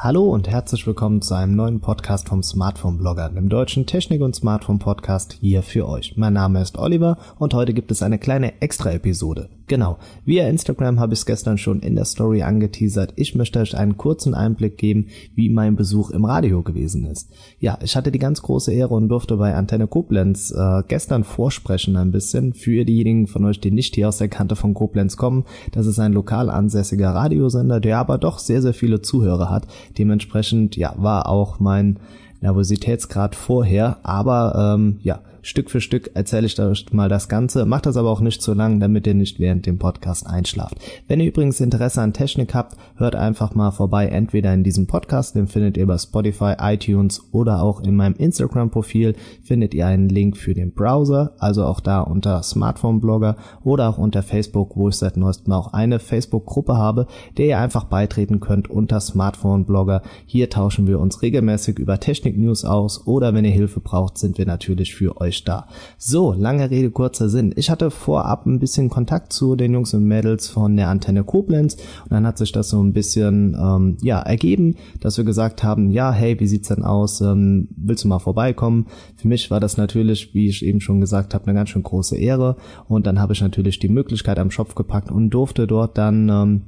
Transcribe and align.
Hallo 0.00 0.30
und 0.30 0.48
herzlich 0.48 0.86
willkommen 0.86 1.22
zu 1.22 1.34
einem 1.34 1.56
neuen 1.56 1.80
Podcast 1.80 2.28
vom 2.28 2.42
Smartphone 2.42 2.98
Blogger, 2.98 3.28
dem 3.28 3.48
deutschen 3.48 3.84
Technik- 3.84 4.22
und 4.22 4.34
Smartphone 4.34 4.78
Podcast 4.78 5.32
hier 5.32 5.62
für 5.62 5.88
euch. 5.88 6.16
Mein 6.16 6.34
Name 6.34 6.62
ist 6.62 6.78
Oliver 6.78 7.18
und 7.38 7.52
heute 7.52 7.74
gibt 7.74 7.90
es 7.90 8.02
eine 8.02 8.18
kleine 8.18 8.62
Extra-Episode. 8.62 9.57
Genau, 9.68 9.98
via 10.24 10.48
Instagram 10.48 10.98
habe 10.98 11.12
ich 11.12 11.20
es 11.20 11.26
gestern 11.26 11.58
schon 11.58 11.80
in 11.80 11.94
der 11.94 12.06
Story 12.06 12.42
angeteasert. 12.42 13.12
Ich 13.16 13.34
möchte 13.34 13.60
euch 13.60 13.76
einen 13.76 13.98
kurzen 13.98 14.34
Einblick 14.34 14.78
geben, 14.78 15.08
wie 15.34 15.50
mein 15.50 15.76
Besuch 15.76 16.10
im 16.10 16.24
Radio 16.24 16.62
gewesen 16.62 17.04
ist. 17.04 17.30
Ja, 17.60 17.78
ich 17.82 17.94
hatte 17.94 18.10
die 18.10 18.18
ganz 18.18 18.40
große 18.40 18.72
Ehre 18.72 18.94
und 18.94 19.10
durfte 19.10 19.36
bei 19.36 19.54
Antenne 19.54 19.86
Koblenz 19.86 20.50
äh, 20.50 20.82
gestern 20.88 21.22
vorsprechen 21.22 21.96
ein 21.96 22.12
bisschen. 22.12 22.54
Für 22.54 22.86
diejenigen 22.86 23.26
von 23.26 23.44
euch, 23.44 23.60
die 23.60 23.70
nicht 23.70 23.94
hier 23.94 24.08
aus 24.08 24.16
der 24.16 24.28
Kante 24.28 24.56
von 24.56 24.72
Koblenz 24.72 25.18
kommen, 25.18 25.44
das 25.72 25.86
ist 25.86 25.98
ein 25.98 26.14
lokal 26.14 26.48
ansässiger 26.48 27.10
Radiosender, 27.10 27.78
der 27.78 27.98
aber 27.98 28.16
doch 28.16 28.38
sehr, 28.38 28.62
sehr 28.62 28.74
viele 28.74 29.02
Zuhörer 29.02 29.50
hat. 29.50 29.66
Dementsprechend, 29.98 30.76
ja, 30.76 30.94
war 30.96 31.28
auch 31.28 31.60
mein 31.60 31.98
Nervositätsgrad 32.40 33.34
vorher, 33.34 33.98
aber 34.02 34.76
ähm, 34.76 35.00
ja, 35.02 35.20
Stück 35.48 35.70
für 35.70 35.80
Stück 35.80 36.10
erzähle 36.12 36.44
ich 36.46 36.60
euch 36.60 36.92
mal 36.92 37.08
das 37.08 37.26
Ganze, 37.26 37.64
macht 37.64 37.86
das 37.86 37.96
aber 37.96 38.10
auch 38.10 38.20
nicht 38.20 38.42
zu 38.42 38.52
lang, 38.52 38.80
damit 38.80 39.06
ihr 39.06 39.14
nicht 39.14 39.40
während 39.40 39.64
dem 39.64 39.78
Podcast 39.78 40.26
einschlaft. 40.26 40.76
Wenn 41.06 41.20
ihr 41.20 41.28
übrigens 41.28 41.58
Interesse 41.58 42.02
an 42.02 42.12
Technik 42.12 42.54
habt, 42.54 42.76
hört 42.96 43.16
einfach 43.16 43.54
mal 43.54 43.70
vorbei, 43.70 44.08
entweder 44.08 44.52
in 44.52 44.62
diesem 44.62 44.86
Podcast, 44.86 45.36
den 45.36 45.46
findet 45.46 45.78
ihr 45.78 45.86
bei 45.86 45.96
Spotify, 45.96 46.52
iTunes 46.60 47.32
oder 47.32 47.62
auch 47.62 47.80
in 47.80 47.96
meinem 47.96 48.14
Instagram-Profil 48.16 49.16
findet 49.42 49.72
ihr 49.72 49.86
einen 49.86 50.10
Link 50.10 50.36
für 50.36 50.52
den 50.52 50.74
Browser, 50.74 51.32
also 51.38 51.64
auch 51.64 51.80
da 51.80 52.02
unter 52.02 52.42
Smartphone-Blogger 52.42 53.36
oder 53.64 53.88
auch 53.88 53.96
unter 53.96 54.22
Facebook, 54.22 54.76
wo 54.76 54.90
ich 54.90 54.96
seit 54.96 55.16
neuestem 55.16 55.54
auch 55.54 55.72
eine 55.72 55.98
Facebook-Gruppe 55.98 56.76
habe, 56.76 57.06
der 57.38 57.46
ihr 57.46 57.58
einfach 57.58 57.84
beitreten 57.84 58.40
könnt 58.40 58.68
unter 58.68 59.00
Smartphone-Blogger. 59.00 60.02
Hier 60.26 60.50
tauschen 60.50 60.86
wir 60.86 61.00
uns 61.00 61.22
regelmäßig 61.22 61.78
über 61.78 61.98
Technik-News 61.98 62.66
aus 62.66 63.06
oder 63.06 63.32
wenn 63.32 63.46
ihr 63.46 63.50
Hilfe 63.50 63.80
braucht, 63.80 64.18
sind 64.18 64.36
wir 64.36 64.44
natürlich 64.44 64.94
für 64.94 65.18
euch 65.18 65.37
euch 65.38 65.44
da. 65.44 65.66
So, 65.96 66.32
lange 66.32 66.70
Rede, 66.70 66.90
kurzer 66.90 67.28
Sinn. 67.28 67.52
Ich 67.56 67.70
hatte 67.70 67.90
vorab 67.90 68.46
ein 68.46 68.58
bisschen 68.58 68.88
Kontakt 68.88 69.32
zu 69.32 69.56
den 69.56 69.72
Jungs 69.72 69.94
und 69.94 70.04
Mädels 70.04 70.48
von 70.48 70.76
der 70.76 70.88
Antenne 70.88 71.24
Koblenz 71.24 71.74
und 71.74 72.12
dann 72.12 72.26
hat 72.26 72.38
sich 72.38 72.52
das 72.52 72.68
so 72.68 72.82
ein 72.82 72.92
bisschen 72.92 73.56
ähm, 73.60 73.96
ja 74.02 74.20
ergeben, 74.20 74.76
dass 75.00 75.16
wir 75.16 75.24
gesagt 75.24 75.62
haben, 75.62 75.90
ja, 75.90 76.12
hey, 76.12 76.38
wie 76.40 76.46
sieht's 76.46 76.68
denn 76.68 76.84
aus? 76.84 77.20
Ähm, 77.20 77.68
willst 77.76 78.04
du 78.04 78.08
mal 78.08 78.18
vorbeikommen? 78.18 78.86
Für 79.16 79.28
mich 79.28 79.50
war 79.50 79.60
das 79.60 79.76
natürlich, 79.76 80.34
wie 80.34 80.48
ich 80.48 80.64
eben 80.64 80.80
schon 80.80 81.00
gesagt 81.00 81.34
habe, 81.34 81.46
eine 81.46 81.54
ganz 81.54 81.70
schön 81.70 81.82
große 81.82 82.16
Ehre 82.16 82.56
und 82.88 83.06
dann 83.06 83.20
habe 83.20 83.32
ich 83.32 83.40
natürlich 83.40 83.78
die 83.78 83.88
Möglichkeit 83.88 84.38
am 84.38 84.50
Schopf 84.50 84.74
gepackt 84.74 85.10
und 85.10 85.30
durfte 85.30 85.66
dort 85.66 85.98
dann 85.98 86.28
ähm, 86.28 86.62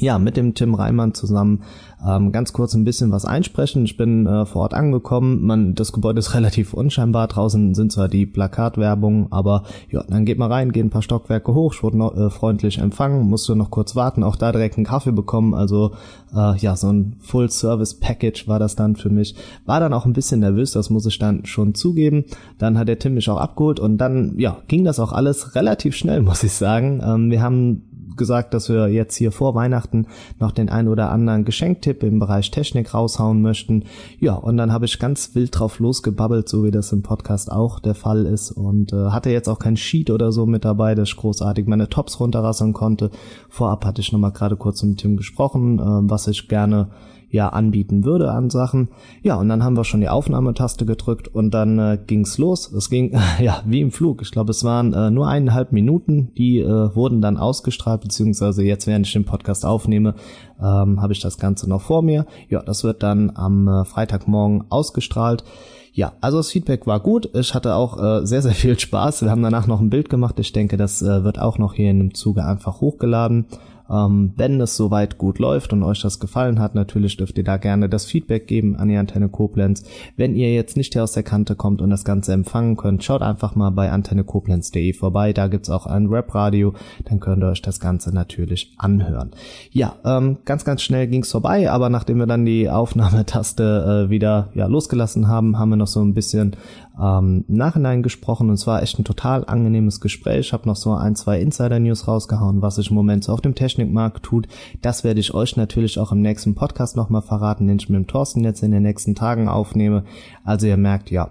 ja, 0.00 0.18
mit 0.18 0.36
dem 0.36 0.54
Tim 0.54 0.74
Reimann 0.74 1.14
zusammen 1.14 1.62
ähm, 2.06 2.32
ganz 2.32 2.52
kurz 2.52 2.74
ein 2.74 2.84
bisschen 2.84 3.12
was 3.12 3.24
einsprechen. 3.24 3.84
Ich 3.84 3.96
bin 3.96 4.26
äh, 4.26 4.46
vor 4.46 4.62
Ort 4.62 4.74
angekommen. 4.74 5.44
Man, 5.44 5.74
das 5.74 5.92
Gebäude 5.92 6.18
ist 6.20 6.34
relativ 6.34 6.72
unscheinbar. 6.72 7.28
Draußen 7.28 7.74
sind 7.74 7.92
zwar 7.92 8.08
die 8.08 8.26
Plakatwerbung, 8.26 9.28
aber 9.30 9.64
ja, 9.90 10.02
dann 10.08 10.24
geht 10.24 10.38
man 10.38 10.50
rein, 10.50 10.72
geht 10.72 10.84
ein 10.84 10.90
paar 10.90 11.02
Stockwerke 11.02 11.54
hoch. 11.54 11.74
Ich 11.74 11.82
wurde 11.82 11.98
noch, 11.98 12.16
äh, 12.16 12.30
freundlich 12.30 12.78
empfangen, 12.78 13.28
musste 13.28 13.54
noch 13.54 13.70
kurz 13.70 13.96
warten, 13.96 14.22
auch 14.22 14.36
da 14.36 14.52
direkt 14.52 14.76
einen 14.76 14.86
Kaffee 14.86 15.12
bekommen. 15.12 15.54
Also 15.54 15.92
äh, 16.34 16.56
ja, 16.58 16.76
so 16.76 16.90
ein 16.90 17.16
Full-Service-Package 17.20 18.48
war 18.48 18.58
das 18.58 18.76
dann 18.76 18.96
für 18.96 19.10
mich. 19.10 19.34
War 19.66 19.80
dann 19.80 19.92
auch 19.92 20.06
ein 20.06 20.12
bisschen 20.12 20.40
nervös, 20.40 20.72
das 20.72 20.90
muss 20.90 21.06
ich 21.06 21.18
dann 21.18 21.44
schon 21.44 21.74
zugeben. 21.74 22.24
Dann 22.58 22.78
hat 22.78 22.88
der 22.88 22.98
Tim 22.98 23.14
mich 23.14 23.28
auch 23.28 23.38
abgeholt 23.38 23.80
und 23.80 23.98
dann 23.98 24.38
ja, 24.38 24.58
ging 24.68 24.84
das 24.84 25.00
auch 25.00 25.12
alles 25.12 25.54
relativ 25.54 25.94
schnell, 25.96 26.22
muss 26.22 26.42
ich 26.42 26.52
sagen. 26.52 27.02
Ähm, 27.04 27.30
wir 27.30 27.42
haben 27.42 27.82
gesagt, 28.20 28.54
dass 28.54 28.68
wir 28.68 28.88
jetzt 28.88 29.16
hier 29.16 29.32
vor 29.32 29.56
Weihnachten 29.56 30.06
noch 30.38 30.52
den 30.52 30.68
ein 30.68 30.86
oder 30.86 31.10
anderen 31.10 31.44
Geschenktipp 31.44 32.04
im 32.04 32.20
Bereich 32.20 32.52
Technik 32.52 32.94
raushauen 32.94 33.40
möchten. 33.42 33.86
Ja, 34.20 34.34
und 34.34 34.58
dann 34.58 34.72
habe 34.72 34.84
ich 34.84 34.98
ganz 34.98 35.34
wild 35.34 35.58
drauf 35.58 35.80
losgebabbelt, 35.80 36.48
so 36.48 36.62
wie 36.62 36.70
das 36.70 36.92
im 36.92 37.02
Podcast 37.02 37.50
auch 37.50 37.80
der 37.80 37.94
Fall 37.94 38.26
ist 38.26 38.52
und 38.52 38.92
äh, 38.92 39.06
hatte 39.06 39.30
jetzt 39.30 39.48
auch 39.48 39.58
kein 39.58 39.78
Sheet 39.78 40.10
oder 40.10 40.30
so 40.30 40.44
mit 40.46 40.64
dabei, 40.64 40.94
dass 40.94 41.08
ich 41.08 41.16
großartig 41.16 41.66
meine 41.66 41.88
Tops 41.88 42.20
runterrasseln 42.20 42.74
konnte. 42.74 43.10
Vorab 43.48 43.86
hatte 43.86 44.02
ich 44.02 44.12
nochmal 44.12 44.32
gerade 44.32 44.56
kurz 44.56 44.82
mit 44.82 44.98
Tim 44.98 45.16
gesprochen, 45.16 45.78
äh, 45.78 46.10
was 46.10 46.28
ich 46.28 46.46
gerne 46.46 46.88
ja 47.30 47.48
anbieten 47.48 48.04
würde 48.04 48.30
an 48.30 48.50
Sachen. 48.50 48.88
Ja, 49.22 49.36
und 49.36 49.48
dann 49.48 49.62
haben 49.62 49.76
wir 49.76 49.84
schon 49.84 50.00
die 50.00 50.08
Aufnahmetaste 50.08 50.84
gedrückt 50.84 51.28
und 51.28 51.52
dann 51.52 51.78
äh, 51.78 51.98
ging's 52.06 52.38
los. 52.38 52.70
Es 52.72 52.90
ging 52.90 53.16
ja 53.40 53.62
wie 53.64 53.80
im 53.80 53.92
Flug. 53.92 54.22
Ich 54.22 54.30
glaube, 54.30 54.50
es 54.50 54.64
waren 54.64 54.92
äh, 54.92 55.10
nur 55.10 55.28
eineinhalb 55.28 55.72
Minuten, 55.72 56.32
die 56.36 56.60
äh, 56.60 56.94
wurden 56.94 57.20
dann 57.20 57.36
ausgestrahlt, 57.36 58.02
beziehungsweise 58.02 58.62
jetzt, 58.62 58.86
während 58.86 59.06
ich 59.06 59.12
den 59.12 59.24
Podcast 59.24 59.64
aufnehme, 59.64 60.14
ähm, 60.60 61.00
habe 61.00 61.12
ich 61.12 61.20
das 61.20 61.38
Ganze 61.38 61.68
noch 61.68 61.82
vor 61.82 62.02
mir. 62.02 62.26
Ja, 62.48 62.62
das 62.62 62.84
wird 62.84 63.02
dann 63.02 63.32
am 63.34 63.68
äh, 63.68 63.84
Freitagmorgen 63.84 64.64
ausgestrahlt. 64.68 65.44
Ja, 65.92 66.12
also 66.20 66.38
das 66.38 66.50
Feedback 66.50 66.86
war 66.86 67.00
gut. 67.00 67.30
Ich 67.34 67.54
hatte 67.54 67.74
auch 67.74 67.98
äh, 67.98 68.26
sehr, 68.26 68.42
sehr 68.42 68.52
viel 68.52 68.78
Spaß. 68.78 69.22
Wir 69.22 69.30
haben 69.30 69.42
danach 69.42 69.66
noch 69.66 69.80
ein 69.80 69.90
Bild 69.90 70.08
gemacht. 70.08 70.38
Ich 70.38 70.52
denke, 70.52 70.76
das 70.76 71.02
äh, 71.02 71.24
wird 71.24 71.40
auch 71.40 71.58
noch 71.58 71.74
hier 71.74 71.90
in 71.90 71.98
dem 71.98 72.14
Zuge 72.14 72.44
einfach 72.44 72.80
hochgeladen. 72.80 73.46
Ähm, 73.90 74.32
wenn 74.36 74.60
es 74.60 74.76
soweit 74.76 75.18
gut 75.18 75.38
läuft 75.38 75.72
und 75.72 75.82
euch 75.82 76.00
das 76.00 76.20
gefallen 76.20 76.60
hat, 76.60 76.74
natürlich 76.74 77.16
dürft 77.16 77.38
ihr 77.38 77.44
da 77.44 77.56
gerne 77.56 77.88
das 77.88 78.04
Feedback 78.04 78.46
geben 78.46 78.76
an 78.76 78.88
die 78.88 78.96
Antenne 78.96 79.28
Koblenz. 79.28 79.84
Wenn 80.16 80.36
ihr 80.36 80.52
jetzt 80.54 80.76
nicht 80.76 80.92
hier 80.92 81.02
aus 81.02 81.12
der 81.12 81.22
Kante 81.22 81.56
kommt 81.56 81.82
und 81.82 81.90
das 81.90 82.04
Ganze 82.04 82.32
empfangen 82.32 82.76
könnt, 82.76 83.02
schaut 83.02 83.22
einfach 83.22 83.54
mal 83.54 83.70
bei 83.70 83.90
antennekoblenz.de 83.90 84.92
vorbei. 84.92 85.32
Da 85.32 85.48
gibt's 85.48 85.70
auch 85.70 85.86
ein 85.86 86.10
Webradio. 86.10 86.74
Dann 87.04 87.20
könnt 87.20 87.42
ihr 87.42 87.48
euch 87.48 87.62
das 87.62 87.80
Ganze 87.80 88.14
natürlich 88.14 88.74
anhören. 88.78 89.30
Ja, 89.72 89.96
ähm, 90.04 90.38
ganz, 90.44 90.64
ganz 90.64 90.82
schnell 90.82 91.08
ging's 91.08 91.30
vorbei, 91.30 91.70
aber 91.70 91.90
nachdem 91.90 92.18
wir 92.18 92.26
dann 92.26 92.44
die 92.44 92.68
Aufnahmetaste 92.80 94.06
äh, 94.06 94.10
wieder 94.10 94.50
ja, 94.54 94.66
losgelassen 94.66 95.28
haben, 95.28 95.58
haben 95.58 95.70
wir 95.70 95.76
noch 95.76 95.86
so 95.86 96.00
ein 96.00 96.14
bisschen 96.14 96.56
ähm, 97.00 97.44
Nachhinein 97.48 98.02
gesprochen 98.02 98.48
und 98.48 98.54
es 98.54 98.66
war 98.66 98.82
echt 98.82 98.98
ein 98.98 99.04
total 99.04 99.44
angenehmes 99.44 100.00
Gespräch. 100.00 100.46
Ich 100.46 100.52
habe 100.52 100.68
noch 100.68 100.76
so 100.76 100.92
ein, 100.94 101.16
zwei 101.16 101.40
Insider-News 101.40 102.06
rausgehauen, 102.06 102.62
was 102.62 102.76
sich 102.76 102.90
im 102.90 102.96
Moment 102.96 103.24
so 103.24 103.32
auf 103.32 103.40
dem 103.40 103.54
Technikmarkt 103.54 104.22
tut. 104.22 104.46
Das 104.82 105.04
werde 105.04 105.20
ich 105.20 105.34
euch 105.34 105.56
natürlich 105.56 105.98
auch 105.98 106.12
im 106.12 106.20
nächsten 106.20 106.54
Podcast 106.54 106.96
nochmal 106.96 107.22
verraten, 107.22 107.66
den 107.66 107.78
ich 107.78 107.88
mit 107.88 107.98
dem 107.98 108.06
Thorsten 108.06 108.44
jetzt 108.44 108.62
in 108.62 108.70
den 108.70 108.82
nächsten 108.82 109.14
Tagen 109.14 109.48
aufnehme. 109.48 110.04
Also 110.44 110.66
ihr 110.66 110.76
merkt, 110.76 111.10
ja, 111.10 111.30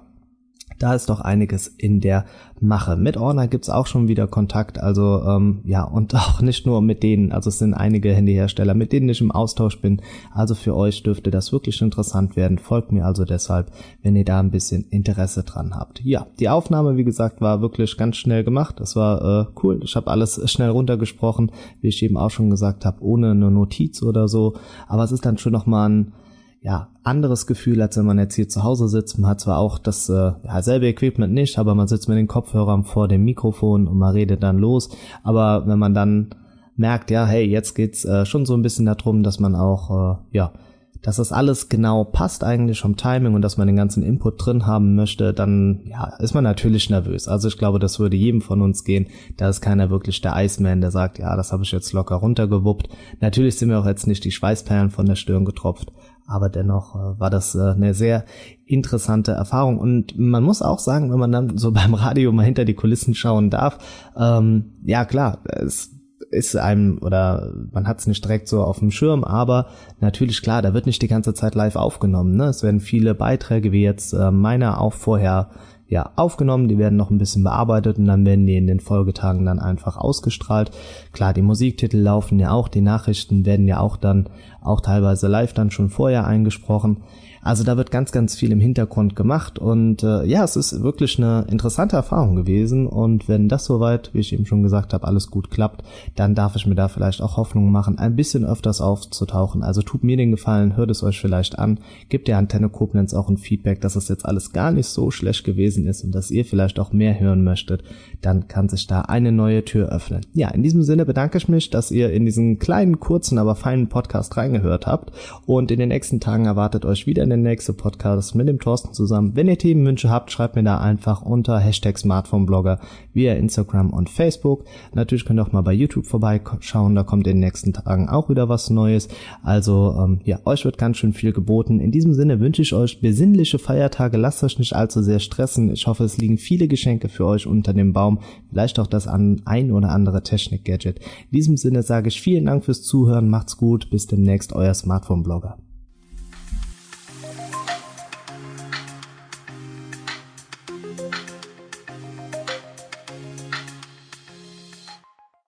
da 0.79 0.95
ist 0.95 1.09
doch 1.09 1.19
einiges 1.19 1.67
in 1.67 1.99
der 1.99 2.25
Mache. 2.61 2.95
Mit 2.95 3.17
Orner 3.17 3.47
gibt's 3.47 3.69
auch 3.69 3.87
schon 3.87 4.07
wieder 4.07 4.27
Kontakt, 4.27 4.79
also 4.79 5.21
ähm, 5.25 5.61
ja, 5.65 5.83
und 5.83 6.15
auch 6.15 6.41
nicht 6.41 6.65
nur 6.65 6.81
mit 6.81 7.03
denen, 7.03 7.31
also 7.31 7.49
es 7.49 7.59
sind 7.59 7.73
einige 7.73 8.13
Handyhersteller, 8.13 8.73
mit 8.73 8.91
denen 8.91 9.09
ich 9.09 9.21
im 9.21 9.31
Austausch 9.31 9.81
bin. 9.81 10.01
Also 10.33 10.55
für 10.55 10.75
euch 10.75 11.03
dürfte 11.03 11.31
das 11.31 11.51
wirklich 11.51 11.81
interessant 11.81 12.35
werden. 12.35 12.57
Folgt 12.57 12.91
mir 12.91 13.05
also 13.05 13.25
deshalb, 13.25 13.71
wenn 14.01 14.15
ihr 14.15 14.25
da 14.25 14.39
ein 14.39 14.51
bisschen 14.51 14.85
Interesse 14.89 15.43
dran 15.43 15.75
habt. 15.75 16.01
Ja, 16.03 16.27
die 16.39 16.49
Aufnahme, 16.49 16.97
wie 16.97 17.03
gesagt, 17.03 17.41
war 17.41 17.61
wirklich 17.61 17.97
ganz 17.97 18.17
schnell 18.17 18.43
gemacht. 18.43 18.79
Das 18.79 18.95
war 18.95 19.21
äh, 19.41 19.59
cool. 19.63 19.81
Ich 19.83 19.95
habe 19.95 20.09
alles 20.09 20.41
schnell 20.49 20.69
runtergesprochen, 20.69 21.51
wie 21.81 21.89
ich 21.89 22.03
eben 22.03 22.17
auch 22.17 22.31
schon 22.31 22.49
gesagt 22.49 22.85
habe, 22.85 23.03
ohne 23.03 23.31
eine 23.31 23.51
Notiz 23.51 24.01
oder 24.01 24.27
so. 24.27 24.55
Aber 24.87 25.03
es 25.03 25.11
ist 25.11 25.25
dann 25.25 25.37
schon 25.37 25.53
nochmal 25.53 25.89
ein 25.89 26.13
ja, 26.61 26.89
anderes 27.03 27.47
Gefühl, 27.47 27.81
als 27.81 27.97
wenn 27.97 28.05
man 28.05 28.19
jetzt 28.19 28.35
hier 28.35 28.49
zu 28.49 28.63
Hause 28.63 28.89
sitzt. 28.89 29.17
Man 29.17 29.29
hat 29.29 29.39
zwar 29.39 29.59
auch 29.59 29.79
das 29.79 30.09
äh, 30.09 30.31
ja, 30.43 30.61
selbe 30.61 30.87
Equipment 30.87 31.33
nicht, 31.33 31.57
aber 31.57 31.73
man 31.73 31.87
sitzt 31.87 32.09
mit 32.09 32.17
den 32.17 32.27
Kopfhörern 32.27 32.83
vor 32.83 33.07
dem 33.07 33.23
Mikrofon 33.23 33.87
und 33.87 33.97
man 33.97 34.13
redet 34.13 34.43
dann 34.43 34.57
los. 34.57 34.89
Aber 35.23 35.67
wenn 35.67 35.79
man 35.79 35.93
dann 35.93 36.29
merkt, 36.75 37.11
ja, 37.11 37.25
hey, 37.25 37.45
jetzt 37.45 37.75
geht's 37.75 38.03
äh, 38.05 38.25
schon 38.25 38.45
so 38.45 38.55
ein 38.55 38.61
bisschen 38.61 38.85
darum, 38.85 39.23
dass 39.23 39.39
man 39.39 39.55
auch, 39.55 40.17
äh, 40.31 40.37
ja, 40.37 40.51
dass 41.01 41.15
das 41.15 41.31
alles 41.31 41.69
genau 41.69 42.03
passt 42.03 42.43
eigentlich 42.43 42.81
vom 42.81 42.97
Timing 42.97 43.33
und 43.33 43.41
dass 43.41 43.57
man 43.57 43.67
den 43.67 43.77
ganzen 43.77 44.03
Input 44.03 44.45
drin 44.45 44.65
haben 44.65 44.95
möchte, 44.95 45.33
dann 45.33 45.81
ja, 45.85 46.13
ist 46.19 46.33
man 46.33 46.43
natürlich 46.43 46.89
nervös. 46.89 47.27
Also 47.27 47.47
ich 47.47 47.57
glaube, 47.57 47.79
das 47.79 47.99
würde 47.99 48.17
jedem 48.17 48.41
von 48.41 48.61
uns 48.61 48.83
gehen. 48.83 49.07
Da 49.37 49.49
ist 49.49 49.61
keiner 49.61 49.89
wirklich 49.89 50.21
der 50.21 50.33
Iceman, 50.35 50.81
der 50.81 50.91
sagt, 50.91 51.19
ja, 51.19 51.35
das 51.35 51.51
habe 51.51 51.63
ich 51.63 51.71
jetzt 51.71 51.93
locker 51.93 52.15
runtergewuppt. 52.15 52.89
Natürlich 53.21 53.57
sind 53.57 53.69
mir 53.69 53.79
auch 53.79 53.85
jetzt 53.85 54.07
nicht 54.07 54.23
die 54.25 54.31
Schweißperlen 54.31 54.89
von 54.89 55.05
der 55.05 55.15
Stirn 55.15 55.45
getropft, 55.45 55.91
aber 56.27 56.49
dennoch 56.49 56.95
äh, 56.95 57.19
war 57.19 57.29
das 57.29 57.55
äh, 57.55 57.59
eine 57.59 57.93
sehr 57.93 58.25
interessante 58.65 59.31
Erfahrung. 59.31 59.79
Und 59.79 60.17
man 60.19 60.43
muss 60.43 60.61
auch 60.61 60.79
sagen, 60.79 61.11
wenn 61.11 61.19
man 61.19 61.31
dann 61.31 61.57
so 61.57 61.71
beim 61.73 61.93
Radio 61.93 62.31
mal 62.31 62.45
hinter 62.45 62.65
die 62.65 62.75
Kulissen 62.75 63.15
schauen 63.15 63.49
darf, 63.49 63.77
ähm, 64.17 64.73
ja 64.83 65.05
klar, 65.05 65.39
es 65.45 65.98
ist 66.31 66.55
einem 66.55 66.99
oder 67.01 67.53
man 67.71 67.87
hat 67.87 67.99
es 67.99 68.07
nicht 68.07 68.23
direkt 68.23 68.47
so 68.47 68.63
auf 68.63 68.79
dem 68.79 68.91
Schirm, 68.91 69.23
aber 69.23 69.67
natürlich 69.99 70.41
klar, 70.41 70.61
da 70.61 70.73
wird 70.73 70.85
nicht 70.85 71.01
die 71.01 71.07
ganze 71.07 71.33
Zeit 71.33 71.55
live 71.55 71.75
aufgenommen. 71.75 72.35
Ne? 72.35 72.45
Es 72.45 72.63
werden 72.63 72.79
viele 72.79 73.15
Beiträge 73.15 73.71
wie 73.71 73.83
jetzt 73.83 74.13
äh, 74.13 74.31
meiner 74.31 74.79
auch 74.79 74.93
vorher 74.93 75.49
ja, 75.89 76.11
aufgenommen, 76.15 76.67
die 76.67 76.77
werden 76.77 76.95
noch 76.95 77.09
ein 77.09 77.17
bisschen 77.17 77.43
bearbeitet 77.43 77.97
und 77.97 78.05
dann 78.05 78.25
werden 78.25 78.45
die 78.45 78.55
in 78.55 78.67
den 78.67 78.79
Folgetagen 78.79 79.45
dann 79.45 79.57
einfach 79.57 79.97
ausgestrahlt. 79.97 80.69
Klar, 81.13 81.33
die 81.33 81.41
Musiktitel 81.41 81.97
laufen 81.97 82.39
ja 82.39 82.51
auch, 82.51 82.67
die 82.67 82.81
Nachrichten 82.81 83.43
werden 83.45 83.67
ja 83.67 83.79
auch 83.79 83.97
dann, 83.97 84.29
auch 84.61 84.81
teilweise 84.81 85.27
live 85.27 85.53
dann 85.53 85.71
schon 85.71 85.89
vorher 85.89 86.27
eingesprochen. 86.27 86.97
Also 87.41 87.63
da 87.63 87.77
wird 87.77 87.91
ganz, 87.91 88.11
ganz 88.11 88.35
viel 88.35 88.51
im 88.51 88.59
Hintergrund 88.59 89.15
gemacht 89.15 89.59
und 89.59 90.03
äh, 90.03 90.25
ja, 90.25 90.43
es 90.43 90.55
ist 90.55 90.83
wirklich 90.83 91.17
eine 91.17 91.45
interessante 91.49 91.95
Erfahrung 91.95 92.35
gewesen 92.35 92.85
und 92.85 93.29
wenn 93.29 93.47
das 93.47 93.65
soweit, 93.65 94.13
wie 94.13 94.19
ich 94.19 94.33
eben 94.33 94.45
schon 94.45 94.61
gesagt 94.61 94.93
habe, 94.93 95.07
alles 95.07 95.31
gut 95.31 95.49
klappt, 95.49 95.83
dann 96.15 96.35
darf 96.35 96.55
ich 96.57 96.65
mir 96.65 96.75
da 96.75 96.89
vielleicht 96.89 97.21
auch 97.21 97.37
Hoffnung 97.37 97.71
machen, 97.71 97.97
ein 97.97 98.15
bisschen 98.15 98.45
öfters 98.45 98.81
aufzutauchen. 98.81 99.63
Also 99.63 99.81
tut 99.81 100.03
mir 100.03 100.17
den 100.17 100.31
Gefallen, 100.31 100.75
hört 100.75 100.91
es 100.91 101.01
euch 101.01 101.19
vielleicht 101.21 101.57
an, 101.57 101.79
gebt 102.09 102.27
der 102.27 102.37
Antenne 102.37 102.69
Koblenz 102.69 103.13
auch 103.13 103.29
ein 103.29 103.37
Feedback, 103.37 103.79
dass 103.79 103.95
es 103.95 104.09
jetzt 104.09 104.25
alles 104.25 104.51
gar 104.51 104.71
nicht 104.71 104.87
so 104.87 105.09
schlecht 105.09 105.45
gewesen 105.45 105.78
ist 105.85 106.03
und 106.03 106.13
dass 106.13 106.31
ihr 106.31 106.45
vielleicht 106.45 106.79
auch 106.79 106.91
mehr 106.91 107.19
hören 107.19 107.43
möchtet, 107.43 107.83
dann 108.21 108.47
kann 108.47 108.69
sich 108.69 108.87
da 108.87 109.01
eine 109.01 109.31
neue 109.31 109.63
Tür 109.65 109.89
öffnen. 109.89 110.21
Ja, 110.33 110.49
in 110.49 110.63
diesem 110.63 110.83
Sinne 110.83 111.05
bedanke 111.05 111.37
ich 111.37 111.47
mich, 111.47 111.69
dass 111.69 111.91
ihr 111.91 112.11
in 112.11 112.25
diesen 112.25 112.59
kleinen, 112.59 112.99
kurzen, 112.99 113.37
aber 113.37 113.55
feinen 113.55 113.89
Podcast 113.89 114.37
reingehört 114.37 114.87
habt 114.87 115.11
und 115.45 115.71
in 115.71 115.79
den 115.79 115.89
nächsten 115.89 116.19
Tagen 116.19 116.45
erwartet 116.45 116.85
euch 116.85 117.07
wieder 117.07 117.23
in 117.23 117.29
den 117.29 117.41
nächsten 117.41 117.75
Podcast 117.75 118.35
mit 118.35 118.47
dem 118.47 118.59
Thorsten 118.59 118.93
zusammen. 118.93 119.35
Wenn 119.35 119.47
ihr 119.47 119.57
Themenwünsche 119.57 120.09
habt, 120.09 120.31
schreibt 120.31 120.55
mir 120.55 120.63
da 120.63 120.79
einfach 120.79 121.21
unter 121.21 121.59
Hashtag 121.59 121.97
Smartphone-Blogger 121.97 122.79
via 123.13 123.33
Instagram 123.33 123.91
und 123.91 124.09
Facebook. 124.09 124.65
Natürlich 124.93 125.25
könnt 125.25 125.39
ihr 125.39 125.43
auch 125.43 125.51
mal 125.51 125.61
bei 125.61 125.73
YouTube 125.73 126.05
vorbeischauen, 126.05 126.95
da 126.95 127.03
kommt 127.03 127.27
in 127.27 127.35
den 127.35 127.39
nächsten 127.39 127.73
Tagen 127.73 128.09
auch 128.09 128.29
wieder 128.29 128.49
was 128.49 128.69
Neues. 128.69 129.07
Also 129.43 129.95
ähm, 129.99 130.21
ja, 130.23 130.39
euch 130.45 130.65
wird 130.65 130.77
ganz 130.77 130.97
schön 130.97 131.13
viel 131.13 131.33
geboten. 131.33 131.79
In 131.79 131.91
diesem 131.91 132.13
Sinne 132.13 132.39
wünsche 132.39 132.61
ich 132.61 132.73
euch 132.73 133.01
besinnliche 133.01 133.59
Feiertage, 133.59 134.17
lasst 134.17 134.43
euch 134.43 134.59
nicht 134.59 134.73
allzu 134.73 135.01
sehr 135.01 135.19
stressen. 135.19 135.68
Ich 135.73 135.87
hoffe, 135.87 136.03
es 136.03 136.17
liegen 136.17 136.37
viele 136.37 136.67
Geschenke 136.67 137.09
für 137.09 137.25
euch 137.25 137.47
unter 137.47 137.73
dem 137.73 137.93
Baum, 137.93 138.19
vielleicht 138.49 138.79
auch 138.79 138.87
das 138.87 139.07
an 139.07 139.41
ein 139.45 139.71
oder 139.71 139.89
andere 139.89 140.23
Technik-Gadget. 140.23 140.99
In 140.99 141.35
diesem 141.35 141.57
Sinne 141.57 141.83
sage 141.83 142.07
ich 142.09 142.21
vielen 142.21 142.45
Dank 142.45 142.65
fürs 142.65 142.83
Zuhören, 142.83 143.29
macht's 143.29 143.57
gut, 143.57 143.89
bis 143.89 144.07
demnächst, 144.07 144.53
euer 144.53 144.73
Smartphone-Blogger. 144.73 145.57